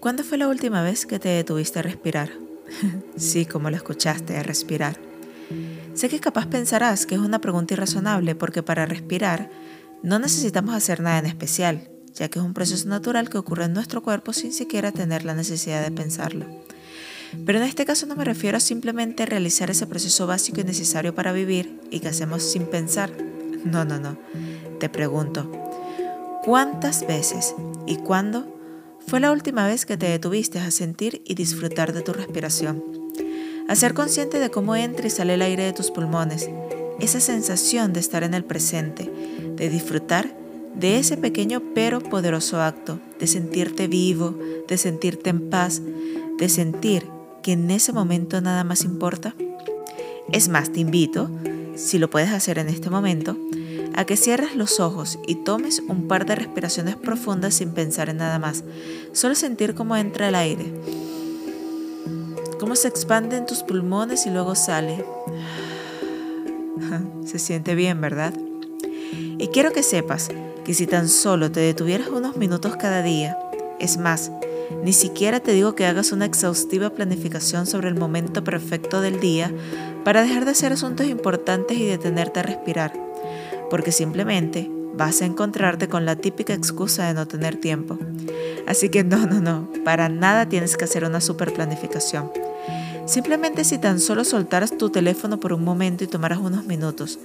¿Cuándo 0.00 0.24
fue 0.24 0.38
la 0.38 0.48
última 0.48 0.82
vez 0.82 1.04
que 1.04 1.18
te 1.18 1.28
detuviste 1.28 1.78
a 1.78 1.82
respirar? 1.82 2.30
sí, 3.16 3.44
como 3.44 3.68
lo 3.68 3.76
escuchaste, 3.76 4.34
a 4.34 4.42
respirar. 4.42 4.98
Sé 5.92 6.08
que 6.08 6.20
capaz 6.20 6.46
pensarás 6.46 7.04
que 7.04 7.16
es 7.16 7.20
una 7.20 7.42
pregunta 7.42 7.74
irrazonable 7.74 8.34
porque 8.34 8.62
para 8.62 8.86
respirar 8.86 9.50
no 10.02 10.18
necesitamos 10.18 10.74
hacer 10.74 11.00
nada 11.00 11.18
en 11.18 11.26
especial, 11.26 11.90
ya 12.14 12.28
que 12.28 12.38
es 12.38 12.44
un 12.44 12.54
proceso 12.54 12.88
natural 12.88 13.28
que 13.28 13.36
ocurre 13.36 13.66
en 13.66 13.74
nuestro 13.74 14.02
cuerpo 14.02 14.32
sin 14.32 14.54
siquiera 14.54 14.90
tener 14.90 15.26
la 15.26 15.34
necesidad 15.34 15.82
de 15.82 15.90
pensarlo. 15.90 16.46
Pero 17.44 17.58
en 17.58 17.64
este 17.64 17.84
caso 17.84 18.06
no 18.06 18.16
me 18.16 18.24
refiero 18.24 18.56
a 18.56 18.60
simplemente 18.60 19.26
realizar 19.26 19.70
ese 19.70 19.86
proceso 19.86 20.26
básico 20.26 20.62
y 20.62 20.64
necesario 20.64 21.14
para 21.14 21.32
vivir 21.32 21.78
y 21.90 22.00
que 22.00 22.08
hacemos 22.08 22.42
sin 22.42 22.64
pensar. 22.64 23.12
No, 23.66 23.84
no, 23.84 24.00
no. 24.00 24.16
Te 24.78 24.88
pregunto, 24.88 25.50
¿cuántas 26.42 27.06
veces 27.06 27.54
y 27.86 27.96
cuándo 27.96 28.59
fue 29.10 29.18
la 29.18 29.32
última 29.32 29.66
vez 29.66 29.86
que 29.86 29.96
te 29.96 30.08
detuviste 30.08 30.60
a 30.60 30.70
sentir 30.70 31.20
y 31.24 31.34
disfrutar 31.34 31.92
de 31.92 32.02
tu 32.02 32.12
respiración. 32.12 32.84
A 33.66 33.74
ser 33.74 33.92
consciente 33.92 34.38
de 34.38 34.52
cómo 34.52 34.76
entra 34.76 35.04
y 35.04 35.10
sale 35.10 35.34
el 35.34 35.42
aire 35.42 35.64
de 35.64 35.72
tus 35.72 35.90
pulmones. 35.90 36.48
Esa 37.00 37.18
sensación 37.18 37.92
de 37.92 37.98
estar 37.98 38.22
en 38.22 38.34
el 38.34 38.44
presente, 38.44 39.10
de 39.56 39.68
disfrutar 39.68 40.32
de 40.76 41.00
ese 41.00 41.16
pequeño 41.16 41.60
pero 41.74 42.00
poderoso 42.00 42.60
acto, 42.60 43.00
de 43.18 43.26
sentirte 43.26 43.88
vivo, 43.88 44.38
de 44.68 44.78
sentirte 44.78 45.30
en 45.30 45.50
paz, 45.50 45.82
de 46.38 46.48
sentir 46.48 47.04
que 47.42 47.54
en 47.54 47.68
ese 47.72 47.92
momento 47.92 48.40
nada 48.40 48.62
más 48.62 48.84
importa. 48.84 49.34
Es 50.30 50.48
más, 50.48 50.70
te 50.72 50.78
invito, 50.78 51.28
si 51.74 51.98
lo 51.98 52.10
puedes 52.10 52.30
hacer 52.30 52.60
en 52.60 52.68
este 52.68 52.90
momento, 52.90 53.36
a 53.94 54.04
que 54.04 54.16
cierres 54.16 54.54
los 54.56 54.80
ojos 54.80 55.18
y 55.26 55.36
tomes 55.36 55.82
un 55.88 56.08
par 56.08 56.26
de 56.26 56.36
respiraciones 56.36 56.96
profundas 56.96 57.54
sin 57.54 57.72
pensar 57.72 58.08
en 58.08 58.18
nada 58.18 58.38
más. 58.38 58.64
Solo 59.12 59.34
sentir 59.34 59.74
cómo 59.74 59.96
entra 59.96 60.28
el 60.28 60.34
aire, 60.34 60.72
cómo 62.58 62.76
se 62.76 62.88
expande 62.88 63.36
en 63.36 63.46
tus 63.46 63.62
pulmones 63.62 64.26
y 64.26 64.30
luego 64.30 64.54
sale. 64.54 65.04
Se 67.24 67.38
siente 67.38 67.74
bien, 67.74 68.00
¿verdad? 68.00 68.34
Y 69.38 69.48
quiero 69.48 69.72
que 69.72 69.82
sepas 69.82 70.30
que 70.64 70.74
si 70.74 70.86
tan 70.86 71.08
solo 71.08 71.50
te 71.52 71.60
detuvieras 71.60 72.08
unos 72.08 72.36
minutos 72.36 72.76
cada 72.76 73.02
día, 73.02 73.38
es 73.78 73.98
más, 73.98 74.32
ni 74.84 74.92
siquiera 74.92 75.40
te 75.40 75.52
digo 75.52 75.74
que 75.74 75.86
hagas 75.86 76.12
una 76.12 76.26
exhaustiva 76.26 76.90
planificación 76.90 77.66
sobre 77.66 77.88
el 77.88 77.94
momento 77.94 78.44
perfecto 78.44 79.00
del 79.00 79.20
día 79.20 79.52
para 80.04 80.22
dejar 80.22 80.44
de 80.44 80.52
hacer 80.52 80.72
asuntos 80.72 81.06
importantes 81.06 81.78
y 81.78 81.86
detenerte 81.86 82.40
a 82.40 82.44
respirar 82.44 83.09
porque 83.70 83.92
simplemente 83.92 84.70
vas 84.94 85.22
a 85.22 85.24
encontrarte 85.24 85.88
con 85.88 86.04
la 86.04 86.16
típica 86.16 86.52
excusa 86.52 87.06
de 87.06 87.14
no 87.14 87.26
tener 87.26 87.56
tiempo. 87.56 87.98
Así 88.66 88.88
que 88.88 89.04
no, 89.04 89.26
no, 89.26 89.40
no, 89.40 89.68
para 89.84 90.08
nada 90.08 90.48
tienes 90.48 90.76
que 90.76 90.84
hacer 90.84 91.04
una 91.04 91.20
super 91.20 91.52
planificación. 91.52 92.30
Simplemente 93.06 93.64
si 93.64 93.78
tan 93.78 93.98
solo 93.98 94.24
soltaras 94.24 94.76
tu 94.76 94.90
teléfono 94.90 95.40
por 95.40 95.52
un 95.52 95.64
momento 95.64 96.04
y 96.04 96.06
tomaras 96.06 96.38
unos 96.38 96.66
minutos, 96.66 97.18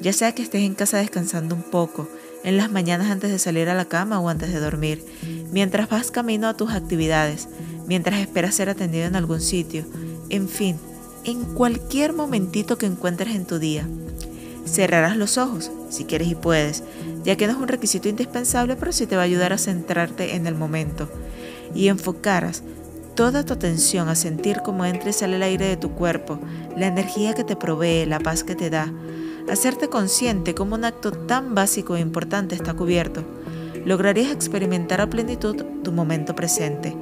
ya 0.00 0.12
sea 0.12 0.32
que 0.32 0.42
estés 0.42 0.62
en 0.62 0.74
casa 0.74 0.98
descansando 0.98 1.54
un 1.54 1.62
poco, 1.62 2.08
en 2.44 2.58
las 2.58 2.70
mañanas 2.70 3.10
antes 3.10 3.30
de 3.30 3.38
salir 3.38 3.68
a 3.68 3.74
la 3.74 3.86
cama 3.86 4.20
o 4.20 4.28
antes 4.28 4.52
de 4.52 4.60
dormir, 4.60 5.02
mientras 5.50 5.88
vas 5.88 6.10
camino 6.10 6.46
a 6.46 6.56
tus 6.56 6.72
actividades, 6.72 7.48
mientras 7.86 8.20
esperas 8.20 8.54
ser 8.54 8.68
atendido 8.68 9.06
en 9.06 9.16
algún 9.16 9.40
sitio, 9.40 9.86
en 10.28 10.48
fin, 10.48 10.76
en 11.24 11.42
cualquier 11.54 12.12
momentito 12.12 12.76
que 12.76 12.86
encuentres 12.86 13.34
en 13.34 13.46
tu 13.46 13.58
día. 13.58 13.88
Cerrarás 14.66 15.16
los 15.16 15.38
ojos, 15.38 15.70
si 15.90 16.04
quieres 16.04 16.28
y 16.28 16.34
puedes, 16.34 16.82
ya 17.22 17.36
que 17.36 17.46
no 17.46 17.52
es 17.52 17.58
un 17.58 17.68
requisito 17.68 18.08
indispensable, 18.08 18.76
pero 18.76 18.92
sí 18.92 19.06
te 19.06 19.16
va 19.16 19.22
a 19.22 19.26
ayudar 19.26 19.52
a 19.52 19.58
centrarte 19.58 20.34
en 20.36 20.46
el 20.46 20.54
momento. 20.54 21.08
Y 21.74 21.88
enfocarás 21.88 22.62
toda 23.14 23.44
tu 23.44 23.52
atención 23.52 24.08
a 24.08 24.14
sentir 24.14 24.60
cómo 24.64 24.84
entra 24.84 25.10
y 25.10 25.12
sale 25.12 25.36
el 25.36 25.42
aire 25.42 25.66
de 25.66 25.76
tu 25.76 25.90
cuerpo, 25.90 26.38
la 26.76 26.86
energía 26.86 27.34
que 27.34 27.44
te 27.44 27.56
provee, 27.56 28.06
la 28.06 28.20
paz 28.20 28.42
que 28.42 28.54
te 28.54 28.70
da. 28.70 28.92
Hacerte 29.50 29.88
consciente 29.88 30.54
como 30.54 30.74
un 30.74 30.84
acto 30.84 31.12
tan 31.12 31.54
básico 31.54 31.96
e 31.96 32.00
importante 32.00 32.54
está 32.54 32.74
cubierto. 32.74 33.22
Lograrías 33.84 34.32
experimentar 34.32 35.00
a 35.00 35.10
plenitud 35.10 35.62
tu 35.82 35.92
momento 35.92 36.34
presente. 36.34 36.96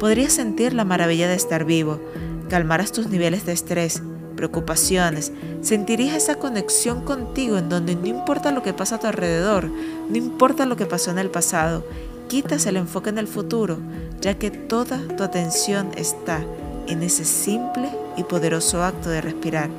Podrías 0.00 0.32
sentir 0.32 0.74
la 0.74 0.84
maravilla 0.84 1.28
de 1.28 1.36
estar 1.36 1.64
vivo. 1.64 2.00
Calmarás 2.48 2.90
tus 2.90 3.08
niveles 3.08 3.46
de 3.46 3.52
estrés, 3.52 4.02
preocupaciones, 4.34 5.32
sentirías 5.62 6.16
esa 6.16 6.36
conexión 6.36 7.02
contigo 7.02 7.58
en 7.58 7.68
donde 7.68 7.94
no 7.94 8.06
importa 8.06 8.52
lo 8.52 8.62
que 8.62 8.72
pasa 8.72 8.96
a 8.96 9.00
tu 9.00 9.06
alrededor, 9.06 9.68
no 10.08 10.16
importa 10.16 10.66
lo 10.66 10.76
que 10.76 10.86
pasó 10.86 11.10
en 11.10 11.18
el 11.18 11.30
pasado, 11.30 11.84
quitas 12.28 12.66
el 12.66 12.76
enfoque 12.76 13.10
en 13.10 13.18
el 13.18 13.28
futuro, 13.28 13.78
ya 14.20 14.34
que 14.34 14.50
toda 14.50 15.00
tu 15.16 15.22
atención 15.22 15.90
está 15.96 16.44
en 16.86 17.02
ese 17.02 17.24
simple 17.24 17.90
y 18.16 18.24
poderoso 18.24 18.82
acto 18.82 19.08
de 19.08 19.20
respirar, 19.20 19.70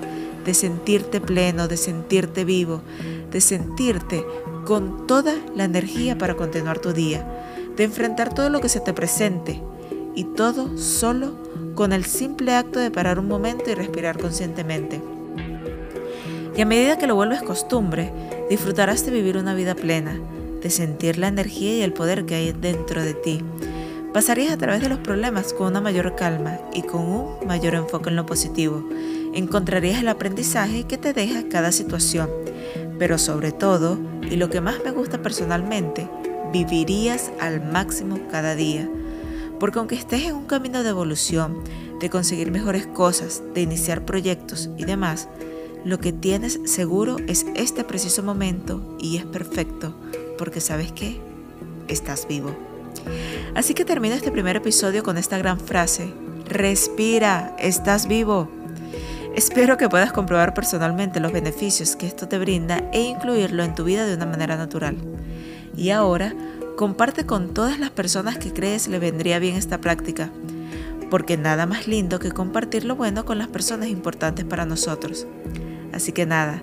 de 0.46 0.54
sentirte 0.54 1.22
pleno, 1.22 1.68
de 1.68 1.78
sentirte 1.78 2.46
vivo, 2.46 2.82
de 3.32 3.42
sentirte 3.42 4.26
con 4.66 5.08
toda 5.08 5.36
la 5.56 5.64
energía 5.64 6.18
para 6.18 6.36
continuar 6.36 6.80
tu 6.80 6.94
día, 6.94 7.26
de 7.76 7.84
enfrentar 7.84 8.34
todo 8.34 8.50
lo 8.50 8.62
que 8.62 8.70
se 8.70 8.80
te 8.80 8.94
presente 8.94 9.62
y 10.16 10.24
todo 10.24 10.78
solo 10.78 11.34
con 11.76 11.92
el 11.92 12.06
simple 12.06 12.56
acto 12.56 12.80
de 12.80 12.90
parar 12.90 13.20
un 13.20 13.28
momento 13.28 13.70
y 13.70 13.76
respirar 13.76 14.18
conscientemente. 14.18 15.02
Y 16.56 16.62
a 16.62 16.66
medida 16.66 16.98
que 16.98 17.06
lo 17.06 17.16
vuelves 17.16 17.44
costumbre, 17.44 18.12
disfrutarás 18.50 19.06
de 19.06 19.12
vivir 19.12 19.38
una 19.38 19.54
vida 19.54 19.76
plena, 19.76 20.18
de 20.62 20.70
sentir 20.70 21.18
la 21.18 21.28
energía 21.28 21.76
y 21.76 21.82
el 21.82 21.92
poder 21.92 22.26
que 22.26 22.36
hay 22.36 22.54
dentro 22.54 23.04
de 23.04 23.14
ti. 23.14 23.42
Pasarías 24.14 24.54
a 24.54 24.58
través 24.58 24.82
de 24.82 24.88
los 24.88 25.00
problemas 25.00 25.52
con 25.52 25.68
una 25.68 25.82
mayor 25.82 26.16
calma 26.16 26.58
y 26.74 26.84
con 26.84 27.02
un 27.02 27.46
mayor 27.46 27.76
enfoque 27.76 28.10
en 28.10 28.16
lo 28.16 28.26
positivo. 28.26 28.88
Encontrarías 29.34 30.00
el 30.00 30.08
aprendizaje 30.08 30.86
que 30.86 30.98
te 30.98 31.12
deja 31.12 31.50
cada 31.50 31.74
situación. 31.74 32.30
Pero 32.98 33.18
sobre 33.18 33.52
todo, 33.52 34.00
y 34.22 34.38
lo 34.38 34.50
que 34.50 34.62
más 34.62 34.78
me 34.86 34.92
gusta 34.92 35.22
personalmente, 35.22 36.08
vivirías 36.54 37.32
al 37.42 37.70
máximo 37.70 38.18
cada 38.32 38.56
día 38.56 38.90
porque 39.60 39.80
aunque 39.80 39.96
estés 39.96 40.24
en 40.24 40.36
un 40.36 40.46
camino 40.46 40.84
de 40.84 40.90
evolución, 40.90 41.64
de 42.00 42.10
conseguir 42.10 42.52
mejores 42.52 42.88
cosas, 42.88 43.42
de 43.54 43.62
iniciar 43.62 44.06
proyectos 44.06 44.70
y 44.78 44.86
demás, 44.86 45.30
lo 45.84 46.00
que 46.00 46.12
tienes 46.12 46.60
seguro 46.66 47.18
es 47.28 47.46
este 47.56 47.84
preciso 47.84 48.24
momento 48.24 48.98
y 49.00 49.18
es 49.18 49.26
perfecto, 49.26 49.96
porque 50.38 50.60
sabes 50.60 50.92
que 50.92 51.20
estás 51.88 52.28
vivo. 52.28 52.56
Así 53.54 53.74
que 53.74 53.86
termino 53.86 54.16
este 54.16 54.32
primer 54.32 54.56
episodio 54.56 55.04
con 55.04 55.18
esta 55.18 55.38
gran 55.38 55.60
frase, 55.60 56.12
respira, 56.48 57.56
estás 57.60 58.08
vivo. 58.08 58.50
Espero 59.36 59.78
que 59.78 59.90
puedas 59.90 60.12
comprobar 60.12 60.54
personalmente 60.54 61.20
los 61.20 61.32
beneficios 61.32 61.96
que 61.96 62.08
esto 62.08 62.28
te 62.28 62.40
brinda 62.40 62.90
e 62.94 63.02
incluirlo 63.02 63.64
en 63.64 63.76
tu 63.76 63.84
vida 63.84 64.06
de 64.06 64.16
una 64.16 64.26
manera 64.26 64.56
natural. 64.56 64.96
Y 65.76 65.90
ahora, 65.90 66.34
Comparte 66.76 67.26
con 67.26 67.54
todas 67.54 67.80
las 67.80 67.92
personas 67.92 68.38
que 68.38 68.52
crees 68.52 68.88
le 68.88 69.00
vendría 69.00 69.40
bien 69.40 69.56
esta 69.56 69.80
práctica, 69.80 70.32
porque 71.10 71.38
nada 71.38 71.66
más 71.66 71.88
lindo 71.88 72.20
que 72.20 72.32
compartir 72.32 72.84
lo 72.84 72.98
bueno 72.98 73.24
con 73.24 73.38
las 73.38 73.48
personas 73.48 73.88
importantes 73.88 74.44
para 74.44 74.66
nosotros. 74.66 75.26
Así 75.94 76.12
que 76.12 76.26
nada, 76.26 76.62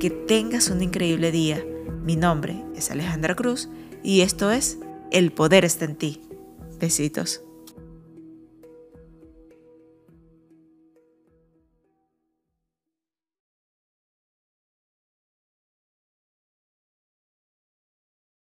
que 0.00 0.10
tengas 0.10 0.68
un 0.68 0.82
increíble 0.82 1.32
día. 1.32 1.64
Mi 2.02 2.16
nombre 2.16 2.62
es 2.76 2.90
Alejandra 2.90 3.34
Cruz 3.34 3.70
y 4.02 4.20
esto 4.20 4.50
es 4.50 4.78
El 5.10 5.32
Poder 5.32 5.64
está 5.64 5.86
en 5.86 5.96
ti. 5.96 6.20
Besitos. 6.78 7.43